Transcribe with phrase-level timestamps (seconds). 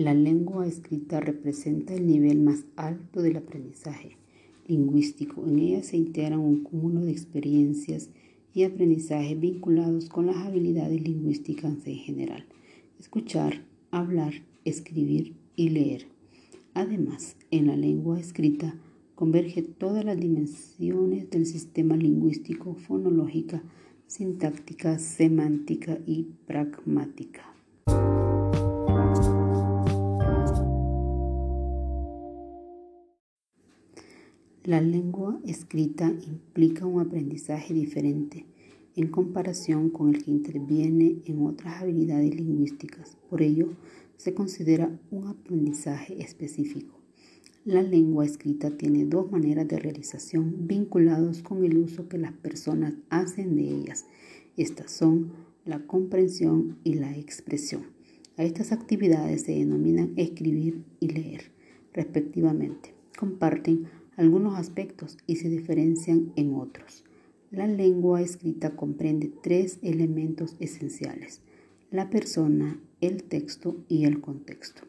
[0.00, 4.16] La lengua escrita representa el nivel más alto del aprendizaje
[4.66, 5.46] lingüístico.
[5.46, 8.08] En ella se integran un cúmulo de experiencias
[8.54, 12.46] y aprendizaje vinculados con las habilidades lingüísticas en general.
[12.98, 14.32] Escuchar, hablar,
[14.64, 16.06] escribir y leer.
[16.72, 18.80] Además, en la lengua escrita
[19.16, 23.62] converge todas las dimensiones del sistema lingüístico, fonológica,
[24.06, 27.54] sintáctica, semántica y pragmática.
[34.70, 38.46] La lengua escrita implica un aprendizaje diferente
[38.94, 43.16] en comparación con el que interviene en otras habilidades lingüísticas.
[43.28, 43.70] Por ello,
[44.16, 47.00] se considera un aprendizaje específico.
[47.64, 52.94] La lengua escrita tiene dos maneras de realización vinculados con el uso que las personas
[53.08, 54.06] hacen de ellas.
[54.56, 55.32] Estas son
[55.64, 57.86] la comprensión y la expresión.
[58.36, 61.50] A estas actividades se denominan escribir y leer,
[61.92, 62.94] respectivamente.
[63.18, 63.88] Comparten
[64.20, 67.04] algunos aspectos y se diferencian en otros.
[67.50, 71.40] La lengua escrita comprende tres elementos esenciales,
[71.90, 74.82] la persona, el texto y el contexto.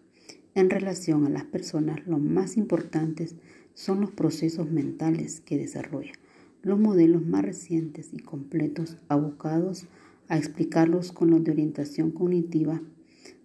[0.53, 3.35] En relación a las personas, lo más importantes
[3.73, 6.11] son los procesos mentales que desarrolla.
[6.61, 9.85] Los modelos más recientes y completos, abocados
[10.27, 12.81] a explicarlos con los de orientación cognitiva,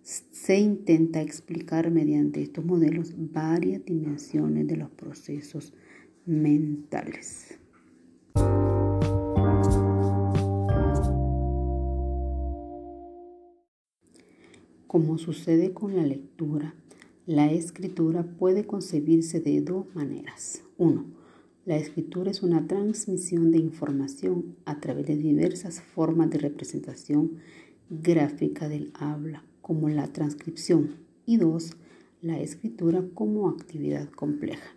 [0.06, 5.72] se intenta explicar mediante estos modelos varias dimensiones de los procesos
[6.24, 7.58] mentales.
[14.86, 16.77] Como sucede con la lectura,
[17.27, 20.62] la escritura puede concebirse de dos maneras.
[20.78, 21.06] Uno,
[21.64, 27.38] la escritura es una transmisión de información a través de diversas formas de representación
[27.90, 30.94] gráfica del habla, como la transcripción.
[31.27, 31.72] Y dos,
[32.22, 34.77] la escritura como actividad compleja.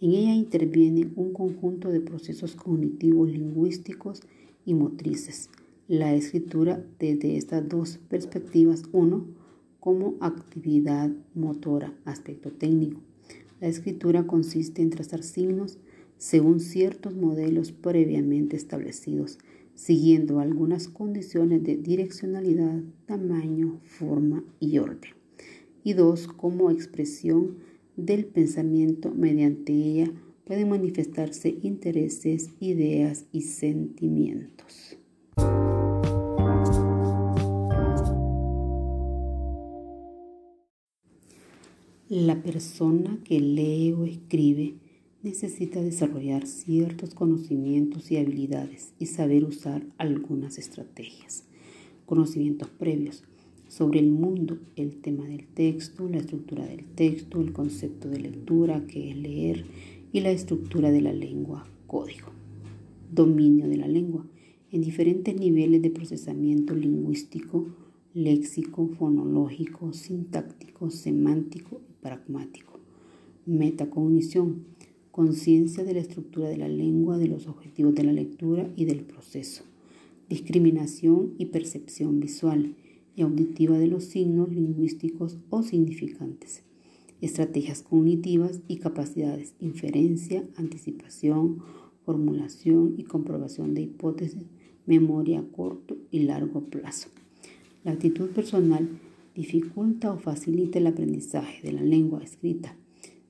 [0.00, 4.22] En ella interviene un conjunto de procesos cognitivos, lingüísticos
[4.64, 5.50] y motrices.
[5.88, 9.26] La escritura desde estas dos perspectivas, uno,
[9.78, 13.02] como actividad motora, aspecto técnico.
[13.60, 15.76] La escritura consiste en trazar signos
[16.16, 19.38] según ciertos modelos previamente establecidos,
[19.74, 25.12] siguiendo algunas condiciones de direccionalidad, tamaño, forma y orden.
[25.82, 27.58] Y dos, como expresión
[27.96, 30.10] del pensamiento, mediante ella
[30.44, 34.98] pueden manifestarse intereses, ideas y sentimientos.
[42.08, 44.74] La persona que lee o escribe
[45.24, 51.44] necesita desarrollar ciertos conocimientos y habilidades y saber usar algunas estrategias.
[52.04, 53.24] Conocimientos previos
[53.66, 58.86] sobre el mundo, el tema del texto, la estructura del texto, el concepto de lectura,
[58.86, 59.64] que es leer,
[60.12, 62.28] y la estructura de la lengua, código.
[63.10, 64.26] Dominio de la lengua
[64.70, 67.66] en diferentes niveles de procesamiento lingüístico,
[68.12, 72.78] léxico, fonológico, sintáctico, semántico pragmático.
[73.46, 74.64] Metacognición,
[75.14, 79.04] conciencia de la estructura de la lengua, de los objetivos de la lectura y del
[79.04, 79.62] proceso.
[80.28, 82.74] Discriminación y percepción visual
[83.14, 86.64] y auditiva de los signos lingüísticos o significantes.
[87.20, 91.62] Estrategias cognitivas y capacidades, inferencia, anticipación,
[92.04, 94.46] formulación y comprobación de hipótesis,
[94.84, 97.08] memoria a corto y largo plazo.
[97.84, 98.88] La actitud personal
[99.36, 102.74] dificulta o facilita el aprendizaje de la lengua escrita.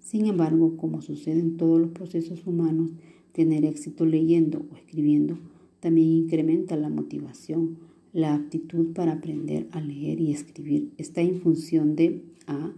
[0.04, 2.90] Sin embargo, como sucede en todos los procesos humanos,
[3.32, 5.38] tener éxito leyendo o escribiendo
[5.80, 7.78] también incrementa la motivación.
[8.12, 12.72] La aptitud para aprender a leer y escribir está en función de A.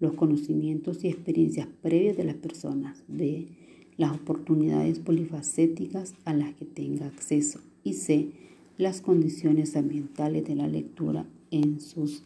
[0.00, 3.46] los conocimientos y experiencias previas de las personas, B.
[3.96, 8.32] las oportunidades polifacéticas a las que tenga acceso y C.
[8.76, 12.24] las condiciones ambientales de la lectura en sus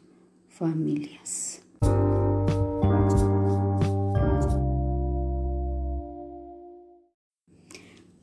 [0.48, 1.62] familias.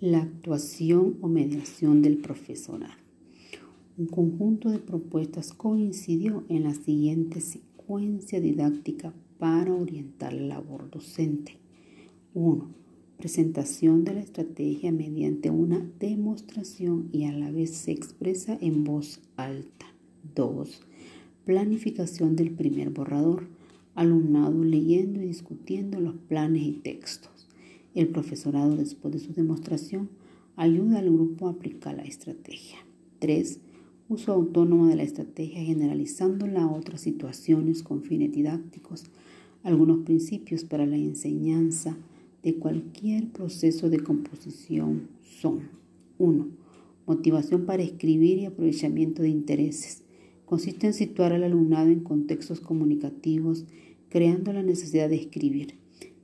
[0.05, 2.91] La actuación o mediación del profesorado.
[3.97, 11.53] Un conjunto de propuestas coincidió en la siguiente secuencia didáctica para orientar la labor docente.
[12.33, 12.67] 1.
[13.17, 19.21] Presentación de la estrategia mediante una demostración y a la vez se expresa en voz
[19.37, 19.85] alta.
[20.35, 20.81] 2
[21.45, 23.47] Planificación del primer borrador.
[23.95, 27.32] Alumnado leyendo y discutiendo los planes y textos.
[27.95, 30.09] El profesorado, después de su demostración,
[30.55, 32.77] ayuda al grupo a aplicar la estrategia.
[33.19, 33.59] 3.
[34.09, 39.05] uso autónomo de la estrategia generalizándola a otras situaciones con fines didácticos,
[39.63, 41.97] algunos principios para la enseñanza
[42.43, 45.69] de cualquier proceso de composición son
[46.17, 46.47] 1.
[47.07, 50.03] Motivación para escribir y aprovechamiento de intereses.
[50.45, 53.65] Consiste en situar al alumnado en contextos comunicativos,
[54.09, 55.75] creando la necesidad de escribir.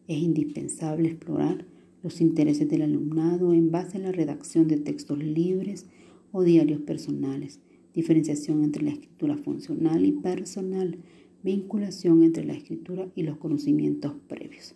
[0.09, 1.67] Es indispensable explorar
[2.01, 5.85] los intereses del alumnado en base a la redacción de textos libres
[6.31, 7.59] o diarios personales,
[7.93, 10.97] diferenciación entre la escritura funcional y personal,
[11.43, 14.73] vinculación entre la escritura y los conocimientos previos,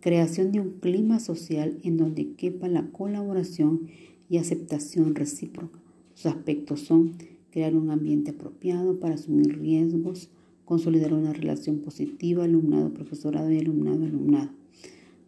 [0.00, 3.86] creación de un clima social en donde quepa la colaboración
[4.28, 5.78] y aceptación recíproca.
[6.14, 7.12] Sus aspectos son
[7.52, 10.28] crear un ambiente apropiado para asumir riesgos,
[10.66, 14.50] consolidar una relación positiva alumnado-profesorado y alumnado-alumnado,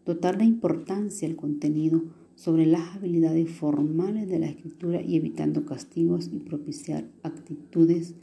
[0.05, 2.03] dotar de importancia al contenido
[2.35, 8.15] sobre las habilidades formales de la escritura y evitando castigos y propiciar actitudes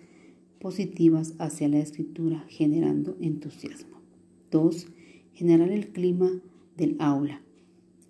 [0.60, 4.02] positivas hacia la escritura generando entusiasmo.
[4.52, 4.88] 2.
[5.34, 6.30] Generar el clima
[6.78, 7.42] del aula.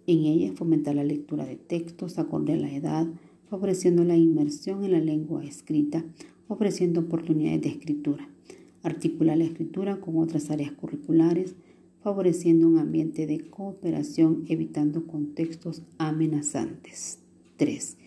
[0.08, 3.08] En ella fomentar la lectura de textos acorde a la edad,
[3.50, 6.06] favoreciendo la inmersión en la lengua escrita,
[6.48, 8.30] ofreciendo oportunidades de escritura.
[8.86, 11.56] Articular la escritura con otras áreas curriculares,
[12.02, 17.20] favoreciendo un ambiente de cooperación, evitando contextos amenazantes.
[17.58, 17.98] 3.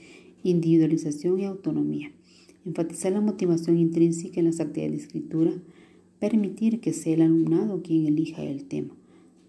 [0.42, 2.12] Individualización y autonomía
[2.68, 5.52] enfatizar la motivación intrínseca en las actividades de escritura,
[6.18, 8.94] permitir que sea el alumnado quien elija el tema,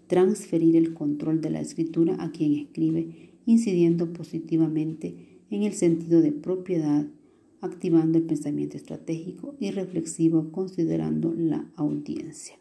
[0.06, 5.14] transferir el control de la escritura a quien escribe, incidiendo positivamente
[5.50, 7.06] en el sentido de propiedad,
[7.60, 12.56] activando el pensamiento estratégico y reflexivo considerando la audiencia.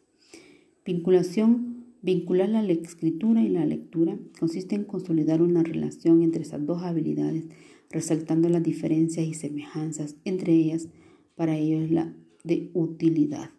[0.86, 6.82] Vinculación Vincular la escritura y la lectura consiste en consolidar una relación entre esas dos
[6.84, 7.44] habilidades
[7.90, 10.88] resaltando las diferencias y semejanzas entre ellas,
[11.36, 13.50] para ellos la de utilidad,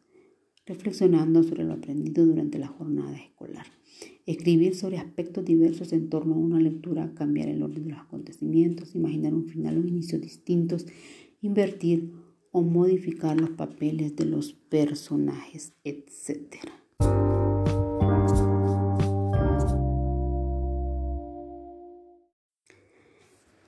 [0.64, 3.66] reflexionando sobre lo aprendido durante la jornada escolar.
[4.25, 8.94] Escribir sobre aspectos diversos en torno a una lectura, cambiar el orden de los acontecimientos,
[8.94, 10.87] imaginar un final o inicios distintos,
[11.42, 12.12] invertir
[12.52, 16.56] o modificar los papeles de los personajes, etc.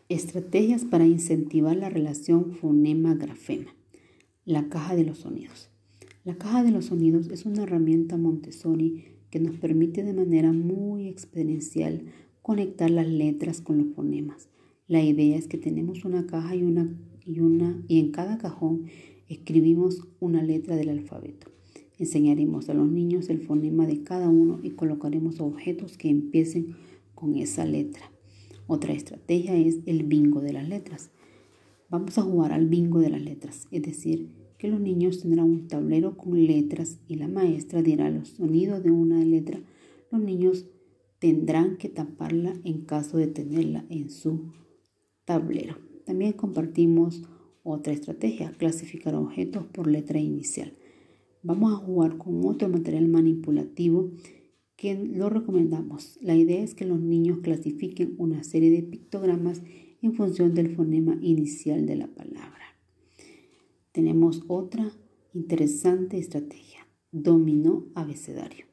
[0.08, 3.74] Estrategias para incentivar la relación fonema-grafema.
[4.44, 5.70] La caja de los sonidos.
[6.24, 11.08] La caja de los sonidos es una herramienta Montessori que nos permite de manera muy
[11.08, 12.02] experiencial
[12.42, 14.50] conectar las letras con los fonemas.
[14.88, 16.94] La idea es que tenemos una caja y una
[17.26, 18.86] y una y en cada cajón
[19.28, 21.48] escribimos una letra del alfabeto.
[21.98, 26.74] Enseñaremos a los niños el fonema de cada uno y colocaremos objetos que empiecen
[27.14, 28.10] con esa letra.
[28.66, 31.10] Otra estrategia es el bingo de las letras.
[31.88, 35.68] Vamos a jugar al bingo de las letras, es decir, que los niños tendrán un
[35.68, 39.60] tablero con letras y la maestra dirá los sonidos de una letra.
[40.10, 40.66] Los niños
[41.18, 44.52] tendrán que taparla en caso de tenerla en su
[45.24, 45.91] tablero.
[46.04, 47.22] También compartimos
[47.62, 50.72] otra estrategia, clasificar objetos por letra inicial.
[51.42, 54.10] Vamos a jugar con otro material manipulativo
[54.76, 56.18] que lo recomendamos.
[56.20, 59.62] La idea es que los niños clasifiquen una serie de pictogramas
[60.02, 62.76] en función del fonema inicial de la palabra.
[63.92, 64.92] Tenemos otra
[65.34, 68.66] interesante estrategia, dominó abecedario.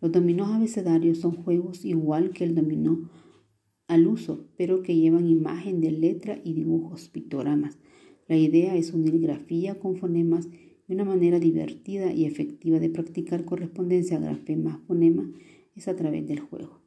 [0.00, 3.08] Los dominó abecedarios son juegos igual que el dominó
[3.92, 7.78] al uso, pero que llevan imagen de letra y dibujos, pictogramas.
[8.26, 10.48] La idea es unir grafía con fonemas
[10.88, 15.30] y una manera divertida y efectiva de practicar correspondencia grafema-fonema
[15.76, 16.80] es a través del juego.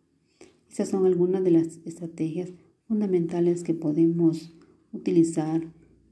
[0.70, 2.54] Esas son algunas de las estrategias
[2.88, 4.56] fundamentales que podemos
[4.92, 5.62] utilizar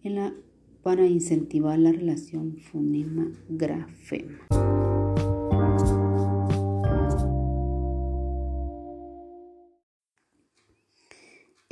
[0.03, 0.35] en la,
[0.83, 4.72] para incentivar la relación fonema-grafema.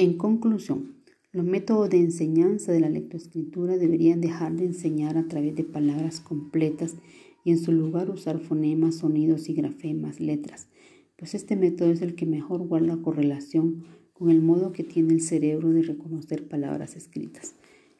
[0.01, 0.95] En conclusión,
[1.31, 6.21] los métodos de enseñanza de la lectoescritura deberían dejar de enseñar a través de palabras
[6.21, 6.95] completas
[7.43, 10.69] y en su lugar usar fonemas, sonidos y grafemas, letras,
[11.17, 15.21] pues este método es el que mejor guarda correlación con el modo que tiene el
[15.21, 17.53] cerebro de reconocer palabras escritas.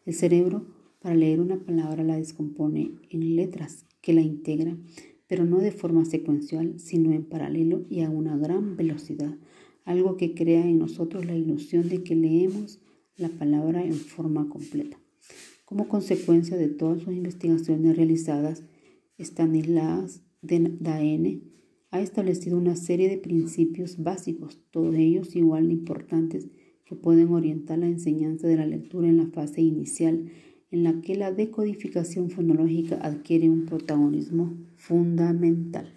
[0.04, 0.66] El cerebro,
[1.04, 4.86] para leer una palabra, la descompone en letras que la integran,
[5.28, 9.38] pero no de forma secuencial, sino en paralelo y a una gran velocidad,
[9.86, 12.80] algo que crea en nosotros la ilusión de que leemos
[13.18, 15.00] la palabra en forma completa.
[15.66, 18.64] Como consecuencia de todas sus investigaciones realizadas,
[19.20, 21.42] Stanislas Daene
[21.92, 26.48] ha establecido una serie de principios básicos, todos ellos igual de importantes,
[26.86, 30.30] que pueden orientar la enseñanza de la lectura en la fase inicial
[30.72, 35.94] en la que la decodificación fonológica adquiere un protagonismo fundamental.